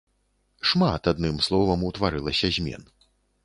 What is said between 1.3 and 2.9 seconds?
словам, утварылася змен.